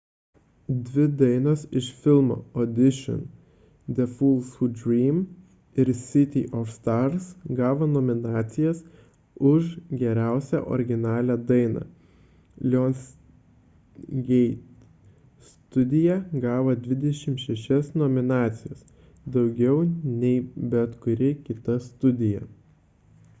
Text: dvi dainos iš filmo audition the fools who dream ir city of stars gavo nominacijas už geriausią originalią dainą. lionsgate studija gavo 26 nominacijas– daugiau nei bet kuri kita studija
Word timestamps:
dvi 0.85 1.03
dainos 1.19 1.61
iš 1.79 1.87
filmo 2.03 2.35
audition 2.61 3.17
the 3.97 4.05
fools 4.15 4.47
who 4.61 4.65
dream 4.79 5.17
ir 5.81 5.89
city 6.11 6.43
of 6.59 6.65
stars 6.77 7.25
gavo 7.59 7.85
nominacijas 7.91 8.79
už 9.51 9.63
geriausią 10.05 10.61
originalią 10.77 11.35
dainą. 11.51 11.83
lionsgate 12.69 14.41
studija 15.51 16.17
gavo 16.47 16.71
26 16.87 17.93
nominacijas– 18.03 18.79
daugiau 19.37 19.79
nei 20.25 20.35
bet 20.73 20.91
kuri 21.05 21.29
kita 21.51 21.73
studija 21.93 22.41